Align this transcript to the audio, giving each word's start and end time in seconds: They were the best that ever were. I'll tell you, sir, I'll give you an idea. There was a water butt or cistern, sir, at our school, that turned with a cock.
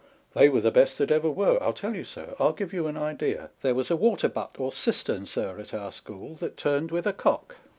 They 0.33 0.49
were 0.49 0.61
the 0.61 0.71
best 0.71 0.97
that 0.97 1.11
ever 1.11 1.29
were. 1.29 1.61
I'll 1.61 1.73
tell 1.73 1.93
you, 1.95 2.03
sir, 2.05 2.33
I'll 2.39 2.53
give 2.53 2.73
you 2.73 2.87
an 2.87 2.97
idea. 2.97 3.51
There 3.61 3.75
was 3.75 3.91
a 3.91 3.95
water 3.95 4.27
butt 4.27 4.55
or 4.57 4.71
cistern, 4.73 5.27
sir, 5.27 5.59
at 5.59 5.75
our 5.75 5.91
school, 5.91 6.33
that 6.37 6.57
turned 6.57 6.89
with 6.89 7.05
a 7.05 7.13
cock. 7.13 7.57